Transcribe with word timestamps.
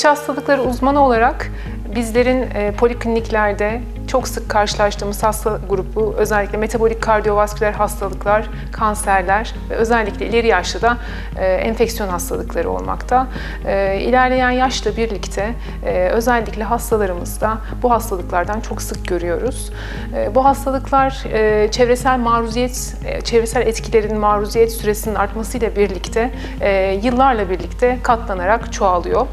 İç 0.00 0.04
hastalıkları 0.04 0.62
uzmanı 0.62 1.04
olarak 1.04 1.50
bizlerin 1.94 2.42
e, 2.54 2.72
polikliniklerde 2.72 3.80
çok 4.06 4.28
sık 4.28 4.48
karşılaştığımız 4.48 5.22
hasta 5.22 5.60
grubu 5.68 6.14
özellikle 6.16 6.58
metabolik 6.58 7.02
kardiyovasküler 7.02 7.72
hastalıklar, 7.72 8.50
kanserler 8.72 9.54
ve 9.70 9.74
özellikle 9.74 10.26
ileri 10.26 10.46
yaşta 10.46 10.96
e, 11.38 11.44
enfeksiyon 11.46 12.08
hastalıkları 12.08 12.70
olmakta. 12.70 13.26
E, 13.66 14.00
ilerleyen 14.00 14.50
yaşla 14.50 14.96
birlikte 14.96 15.54
e, 15.86 16.08
özellikle 16.08 16.64
hastalarımızda 16.64 17.58
bu 17.82 17.90
hastalıklardan 17.90 18.60
çok 18.60 18.82
sık 18.82 19.08
görüyoruz. 19.08 19.72
E, 20.16 20.34
bu 20.34 20.44
hastalıklar 20.44 21.24
e, 21.32 21.70
çevresel 21.70 22.18
maruziyet, 22.18 22.96
e, 23.06 23.20
çevresel 23.20 23.66
etkilerin 23.66 24.18
maruziyet 24.18 24.72
süresinin 24.72 25.14
artmasıyla 25.14 25.76
birlikte 25.76 26.30
e, 26.60 27.00
yıllarla 27.02 27.50
birlikte 27.50 27.98
katlanarak 28.02 28.72
çoğalıyor. 28.72 29.26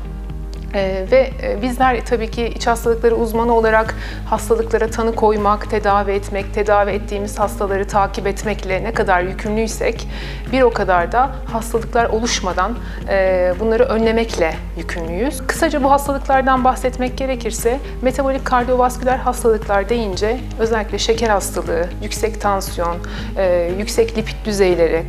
Ee, 0.73 1.05
ve 1.11 1.29
e, 1.43 1.61
bizler 1.61 2.05
tabii 2.05 2.31
ki 2.31 2.45
iç 2.45 2.67
hastalıkları 2.67 3.15
uzmanı 3.15 3.53
olarak 3.55 3.95
hastalıklara 4.25 4.87
tanı 4.89 5.15
koymak, 5.15 5.69
tedavi 5.69 6.11
etmek, 6.11 6.53
tedavi 6.53 6.91
ettiğimiz 6.91 7.39
hastaları 7.39 7.87
takip 7.87 8.27
etmekle 8.27 8.83
ne 8.83 8.93
kadar 8.93 9.21
yükümlüysek 9.21 10.07
bir 10.51 10.61
o 10.61 10.69
kadar 10.69 11.11
da 11.11 11.29
hastalıklar 11.51 12.05
oluşmadan 12.05 12.77
e, 13.09 13.53
bunları 13.59 13.83
önlemekle 13.83 14.55
yükümlüyüz. 14.77 15.47
Kısaca 15.47 15.83
bu 15.83 15.91
hastalıklardan 15.91 16.63
bahsetmek 16.63 17.17
gerekirse 17.17 17.79
metabolik 18.01 18.45
kardiyovasküler 18.45 19.17
hastalıklar 19.17 19.89
deyince 19.89 20.37
özellikle 20.59 20.99
şeker 20.99 21.29
hastalığı, 21.29 21.85
yüksek 22.03 22.41
tansiyon, 22.41 22.97
e, 23.37 23.71
yüksek 23.79 24.17
lipid 24.17 24.45
düzeyleri, 24.45 25.03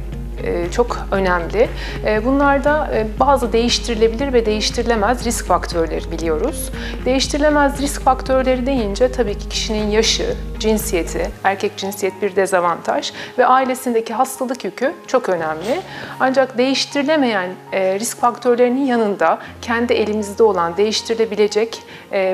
çok 0.71 1.07
önemli. 1.13 1.69
E, 2.07 2.25
bunlarda 2.25 2.91
e, 2.95 3.07
bazı 3.21 3.53
değiştirilebilir 3.53 4.33
ve 4.33 4.47
değiştirilemez 4.47 5.25
risk 5.25 5.47
faktörleri 5.47 6.13
biliyoruz. 6.13 6.71
Değiştirilemez 7.05 7.81
risk 7.83 8.03
faktörleri 8.03 8.67
deyince 8.67 9.13
tabii 9.13 9.39
ki 9.39 9.49
kişinin 9.49 9.91
yaşı, 9.91 10.35
cinsiyeti, 10.61 11.31
erkek 11.45 11.77
cinsiyet 11.77 12.23
bir 12.23 12.37
dezavantaj 12.37 13.13
ve 13.39 13.47
ailesindeki 13.47 14.15
hastalık 14.15 14.65
yükü 14.65 14.93
çok 15.07 15.29
önemli. 15.29 15.81
Ancak 16.21 16.59
değiştirilemeyen 16.59 17.51
risk 17.73 18.19
faktörlerinin 18.21 18.87
yanında 18.87 19.39
kendi 19.63 19.93
elimizde 19.93 20.43
olan 20.43 20.77
değiştirilebilecek 20.77 21.83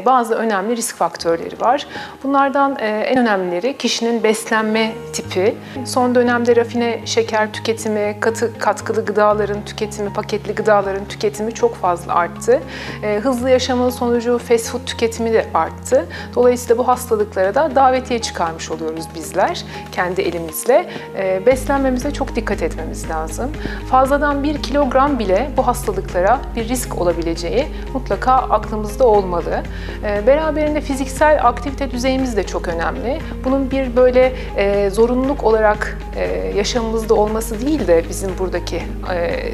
bazı 0.07 0.35
önemli 0.35 0.77
risk 0.77 0.97
faktörleri 0.97 1.61
var. 1.61 1.87
Bunlardan 2.23 2.77
en 2.81 3.19
önemlileri 3.19 3.79
kişinin 3.79 4.23
beslenme 4.23 4.93
tipi, 5.13 5.55
son 5.85 6.15
dönemde 6.15 6.57
rafine 6.57 7.01
şeker 7.05 7.53
tüketimi 7.53 8.17
katı 8.21 8.59
katkılı 8.59 9.05
gıdaların 9.05 9.65
tüketimi, 9.65 10.13
paketli 10.13 10.55
gıdaların 10.55 11.05
tüketimi 11.05 11.55
çok 11.55 11.75
fazla 11.75 12.15
arttı. 12.15 12.61
E, 13.03 13.19
hızlı 13.19 13.51
yaşamın 13.51 13.91
sonucu 13.91 14.39
fast 14.39 14.69
food 14.69 14.85
tüketimi 14.87 15.33
de 15.33 15.47
arttı. 15.55 16.07
Dolayısıyla 16.35 16.79
bu 16.79 16.89
hastalıklara 16.89 17.55
da 17.55 17.75
davetiye 17.75 18.14
çıkarmış 18.19 18.71
oluyoruz 18.71 19.05
bizler 19.15 19.65
kendi 19.93 20.23
elimizle. 20.23 20.87
E, 21.17 21.47
beslenmemize 21.47 22.11
çok 22.11 22.37
dikkat 22.37 22.63
etmemiz 22.63 23.11
lazım. 23.11 23.51
Fazladan 23.91 24.43
bir 24.43 24.63
kilogram 24.63 25.19
bile 25.19 25.51
bu 25.57 25.67
hastalıklara 25.67 26.41
bir 26.57 26.69
risk 26.69 27.01
olabileceği 27.01 27.67
mutlaka 27.95 28.33
aklımızda 28.33 29.07
olmalı. 29.07 29.63
E, 30.05 30.27
beraberinde 30.27 30.81
fiziksel 30.81 31.47
aktivite 31.47 31.91
düzeyimiz 31.91 32.37
de 32.37 32.47
çok 32.47 32.69
önemli. 32.69 33.19
Bunun 33.45 33.71
bir 33.71 33.97
böyle 33.97 34.33
e, 34.57 34.91
zorunluluk 34.91 35.45
olarak 35.45 35.99
e, 36.17 36.53
yaşamımızda 36.57 37.15
olması 37.15 37.67
değil 37.67 37.87
de 37.87 38.05
bizim 38.09 38.39
buradaki 38.39 38.77
e, 39.15 39.53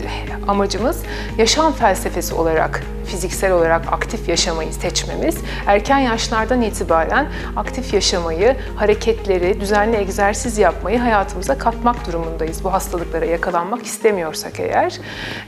amacımız 0.49 1.03
yaşam 1.39 1.73
felsefesi 1.73 2.35
olarak 2.35 2.83
fiziksel 3.11 3.53
olarak 3.53 3.93
aktif 3.93 4.29
yaşamayı 4.29 4.73
seçmemiz, 4.73 5.37
erken 5.67 5.99
yaşlardan 5.99 6.63
itibaren 6.63 7.27
aktif 7.57 7.95
yaşamayı, 7.95 8.57
hareketleri, 8.77 9.61
düzenli 9.61 9.97
egzersiz 9.97 10.59
yapmayı 10.59 10.99
hayatımıza 10.99 11.59
katmak 11.59 12.07
durumundayız. 12.07 12.65
Bu 12.65 12.73
hastalıklara 12.73 13.25
yakalanmak 13.25 13.83
istemiyorsak 13.83 14.61
eğer. 14.61 14.99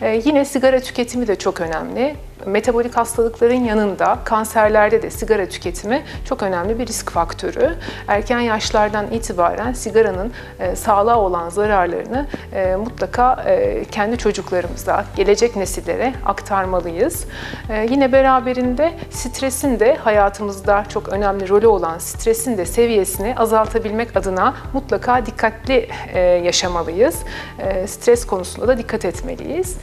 Ee, 0.00 0.23
yine 0.25 0.45
sigara 0.45 0.81
tüketimi 0.81 1.27
de 1.27 1.37
çok 1.37 1.61
önemli 1.61 2.17
metabolik 2.47 2.97
hastalıkların 2.97 3.65
yanında 3.65 4.19
kanserlerde 4.25 5.03
de 5.03 5.11
sigara 5.11 5.49
tüketimi 5.49 6.03
çok 6.25 6.43
önemli 6.43 6.79
bir 6.79 6.87
risk 6.87 7.11
faktörü. 7.11 7.75
Erken 8.09 8.41
yaşlardan 8.41 9.11
itibaren 9.11 9.73
sigaranın 9.73 10.33
e, 10.61 10.77
sağlığa 10.77 11.21
olan 11.21 11.49
zararlarını 11.49 12.27
e, 12.55 12.77
mutlaka 12.77 13.45
e, 13.47 13.85
kendi 13.85 14.19
çocuklarımıza, 14.19 15.05
gelecek 15.17 15.57
nesillere 15.57 16.15
aktarmalıyız. 16.27 17.25
E, 17.69 17.87
yine 17.91 18.13
beraberinde 18.13 18.93
stresin 19.11 19.81
de 19.81 19.95
hayatımızda 19.95 20.85
çok 20.89 21.09
önemli 21.09 21.49
rolü 21.49 21.67
olan 21.67 21.99
stresin 21.99 22.59
de 22.59 22.67
seviyesini 22.67 23.35
azaltabilmek 23.37 24.17
adına 24.17 24.55
mutlaka 24.73 25.27
dikkatli 25.27 25.89
e, 26.15 26.21
yaşamalıyız. 26.21 27.17
E, 27.59 27.87
stres 27.87 28.27
konusunda 28.27 28.69
da 28.69 28.79
dikkat 28.79 29.05
etmeliyiz. 29.05 29.77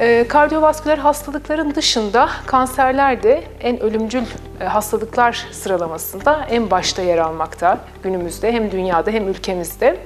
E, 0.00 0.28
kardiyovasküler 0.28 0.98
hastalıkların 0.98 1.74
dışında 1.74 2.28
kanserler 2.46 3.22
de 3.22 3.42
en 3.60 3.80
ölümcül 3.80 4.22
e, 4.60 4.64
hastalıklar 4.64 5.46
sıralamasında 5.52 6.46
en 6.50 6.70
başta 6.70 7.02
yer 7.02 7.18
almakta 7.18 7.78
günümüzde 8.02 8.52
hem 8.52 8.70
dünyada 8.70 9.10
hem 9.10 9.28
ülkemizde. 9.28 9.96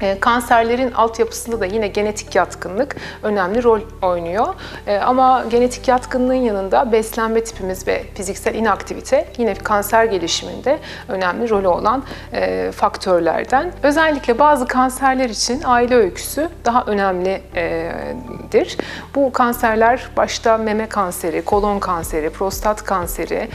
E, 0.00 0.20
kanserlerin 0.20 0.92
altyapısında 0.92 1.60
da 1.60 1.66
yine 1.66 1.88
genetik 1.88 2.34
yatkınlık 2.34 2.96
önemli 3.22 3.62
rol 3.62 3.80
oynuyor. 4.02 4.54
E, 4.86 4.98
ama 4.98 5.44
genetik 5.50 5.88
yatkınlığın 5.88 6.34
yanında 6.34 6.92
beslenme 6.92 7.44
tipimiz 7.44 7.86
ve 7.86 8.04
fiziksel 8.14 8.54
inaktivite 8.54 9.28
yine 9.38 9.54
kanser 9.54 10.04
gelişiminde 10.04 10.78
önemli 11.08 11.50
rolü 11.50 11.68
olan 11.68 12.02
e, 12.32 12.70
faktörlerden. 12.72 13.72
Özellikle 13.82 14.38
bazı 14.38 14.66
kanserler 14.66 15.30
için 15.30 15.62
aile 15.64 15.94
öyküsü 15.94 16.48
daha 16.64 16.84
önemlidir. 16.84 18.76
Bu 19.14 19.32
kanserler 19.32 20.08
başta 20.16 20.58
meme 20.58 20.86
kanseri, 20.86 21.44
kolon 21.44 21.78
kanseri, 21.78 22.30
prostat 22.30 22.84
kanseri, 22.84 23.48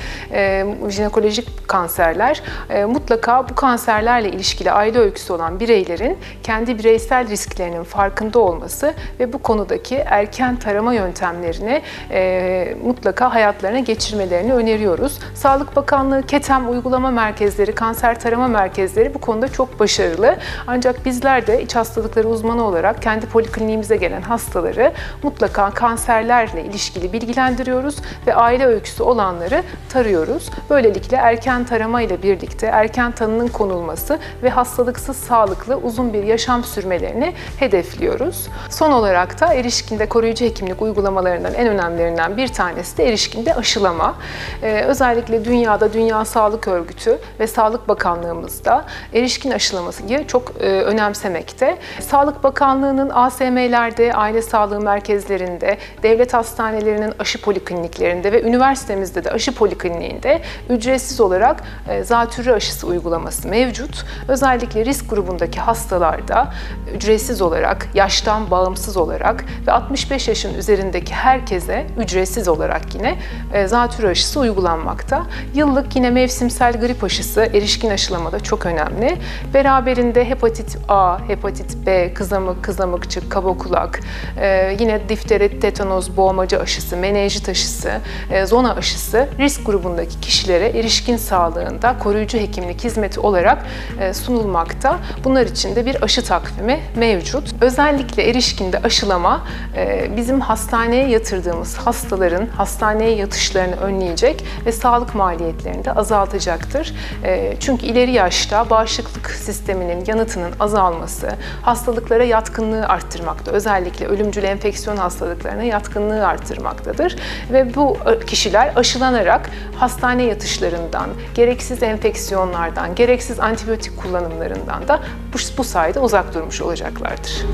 jinekolojik 0.89 1.67
kanserler 1.67 2.43
mutlaka 2.87 3.49
bu 3.49 3.55
kanserlerle 3.55 4.29
ilişkili 4.29 4.71
aile 4.71 4.99
öyküsü 4.99 5.33
olan 5.33 5.59
bireylerin 5.59 6.17
kendi 6.43 6.79
bireysel 6.79 7.29
risklerinin 7.29 7.83
farkında 7.83 8.39
olması 8.39 8.93
ve 9.19 9.33
bu 9.33 9.37
konudaki 9.37 9.95
erken 9.95 10.55
tarama 10.55 10.93
yöntemlerini 10.93 11.81
e, 12.11 12.75
mutlaka 12.85 13.33
hayatlarına 13.33 13.79
geçirmelerini 13.79 14.53
öneriyoruz. 14.53 15.19
Sağlık 15.33 15.75
Bakanlığı 15.75 16.23
KETEM 16.23 16.69
uygulama 16.69 17.11
merkezleri, 17.11 17.75
kanser 17.75 18.19
tarama 18.19 18.47
merkezleri 18.47 19.13
bu 19.13 19.19
konuda 19.19 19.47
çok 19.47 19.79
başarılı. 19.79 20.35
Ancak 20.67 21.05
bizler 21.05 21.47
de 21.47 21.61
iç 21.61 21.75
hastalıkları 21.75 22.27
uzmanı 22.27 22.63
olarak 22.63 23.01
kendi 23.01 23.25
polikliniğimize 23.25 23.95
gelen 23.95 24.21
hastaları 24.21 24.91
mutlaka 25.23 25.71
kanserlerle 25.71 26.63
ilişkili 26.63 27.13
bilgilendiriyoruz 27.13 27.95
ve 28.27 28.35
aile 28.35 28.65
öyküsü 28.65 29.03
olanları 29.03 29.63
tarıyoruz. 29.89 30.49
Böylelikle 30.69 31.17
erken 31.17 31.63
tarama 31.63 32.01
ile 32.01 32.23
birlikte 32.23 32.67
erken 32.67 33.11
tanının 33.11 33.47
konulması 33.47 34.19
ve 34.43 34.49
hastalıksız 34.49 35.17
sağlıklı 35.17 35.77
uzun 35.77 36.13
bir 36.13 36.23
yaşam 36.25 36.63
sürmelerini 36.63 37.33
hedefliyoruz. 37.59 38.47
Son 38.69 38.91
olarak 38.91 39.41
da 39.41 39.53
erişkinde 39.53 40.05
koruyucu 40.05 40.45
hekimlik 40.45 40.81
uygulamalarından 40.81 41.53
en 41.53 41.67
önemlilerinden 41.67 42.37
bir 42.37 42.47
tanesi 42.47 42.97
de 42.97 43.07
erişkinde 43.07 43.55
aşılama. 43.55 44.15
Ee, 44.63 44.81
özellikle 44.81 45.45
dünyada 45.45 45.93
Dünya 45.93 46.25
Sağlık 46.25 46.67
Örgütü 46.67 47.19
ve 47.39 47.47
Sağlık 47.47 47.87
Bakanlığımızda 47.87 48.85
erişkin 49.13 49.51
aşılamasıyı 49.51 50.27
çok 50.27 50.51
e, 50.59 50.65
önemsemekte. 50.65 51.77
Sağlık 51.99 52.43
Bakanlığı'nın 52.43 53.09
ASM'lerde, 53.09 54.13
aile 54.13 54.41
sağlığı 54.41 54.81
merkezlerinde, 54.81 55.77
devlet 56.03 56.33
hastanelerinin 56.33 57.13
aşı 57.19 57.41
polikliniklerinde 57.41 58.31
ve 58.31 58.41
üniversitemizde 58.41 59.23
de 59.23 59.31
aşı 59.31 59.55
polikliniğinde 59.55 60.41
ücretsiz 60.69 61.21
olarak 61.21 61.63
e, 61.89 62.03
zatürre 62.03 62.53
aşısı 62.53 62.87
uygulaması 62.87 63.47
mevcut. 63.47 64.05
Özellikle 64.27 64.85
risk 64.85 65.09
grubundaki 65.09 65.59
hastalar 65.59 66.14
hastalarda 66.15 66.53
ücretsiz 66.95 67.41
olarak, 67.41 67.87
yaştan 67.93 68.51
bağımsız 68.51 68.97
olarak 68.97 69.45
ve 69.67 69.71
65 69.71 70.27
yaşın 70.27 70.53
üzerindeki 70.53 71.13
herkese 71.13 71.85
ücretsiz 71.99 72.47
olarak 72.47 72.95
yine 72.95 73.17
e, 73.53 73.67
zatürre 73.67 74.07
aşısı 74.07 74.39
uygulanmakta. 74.39 75.23
Yıllık 75.53 75.95
yine 75.95 76.09
mevsimsel 76.09 76.79
grip 76.79 77.03
aşısı 77.03 77.41
erişkin 77.41 77.89
aşılamada 77.89 78.39
çok 78.39 78.65
önemli. 78.65 79.17
Beraberinde 79.53 80.29
hepatit 80.29 80.77
A, 80.87 81.19
hepatit 81.27 81.85
B, 81.85 82.13
kızamık, 82.13 82.63
kızamıkçık, 82.63 83.31
kaba 83.31 83.57
kulak, 83.57 83.99
e, 84.41 84.77
yine 84.79 85.09
difteri, 85.09 85.59
tetanoz, 85.59 86.17
boğmacı 86.17 86.59
aşısı, 86.59 86.97
menenjit 86.97 87.49
aşısı, 87.49 87.91
e, 88.31 88.45
zona 88.45 88.75
aşısı 88.75 89.27
risk 89.39 89.65
grubundaki 89.65 90.19
kişilere 90.19 90.65
erişkin 90.79 91.17
sağlığında 91.17 91.95
koruyucu 91.99 92.37
hekimlik 92.37 92.83
hizmeti 92.83 93.19
olarak 93.19 93.65
sunulmakta. 94.13 94.99
Bunlar 95.23 95.45
için 95.45 95.75
de 95.75 95.85
bir 95.85 96.03
aşı 96.05 96.23
takvimi 96.23 96.79
mevcut. 96.95 97.55
Özellikle 97.61 98.29
erişkinde 98.29 98.79
aşılama 98.79 99.41
e, 99.75 100.11
bizim 100.17 100.41
hastaneye 100.41 101.07
yatırdığımız 101.07 101.77
hastaların 101.77 102.47
hastaneye 102.47 103.15
yatışlarını 103.15 103.75
önleyecek 103.75 104.45
ve 104.65 104.71
sağlık 104.71 105.15
maliyetlerini 105.15 105.85
de 105.85 105.91
azaltacaktır. 105.91 106.93
E, 107.23 107.53
Çünkü 107.59 107.85
ileri 107.85 108.11
yaşta 108.11 108.69
bağışıklık 108.69 109.31
sisteminin 109.31 110.03
yanıtının 110.07 110.51
azalması 110.59 111.29
hastalıklara 111.61 112.23
yatkınlığı 112.23 112.87
arttırmakta. 112.87 113.51
Özellikle 113.51 114.05
ölümcül 114.07 114.43
enfeksiyon 114.43 114.97
hastalıklarına 114.97 115.63
yatkınlığı 115.63 116.27
arttırmaktadır. 116.27 117.15
Ve 117.51 117.75
bu 117.75 117.97
kişiler 118.27 118.71
aşılanarak 118.75 119.49
hastane 119.75 120.23
yatışlarından, 120.23 121.09
gereksiz 121.35 121.83
enfeksiyonlardan, 121.83 122.95
gereksiz 122.95 123.39
antibiyotik 123.39 123.97
kullanımlarından 123.97 124.87
da 124.87 124.99
bu, 125.33 125.37
bu 125.57 125.63
sayede 125.63 125.84
uzak 125.99 126.33
durmuş 126.33 126.61
olacaklardır. 126.61 127.45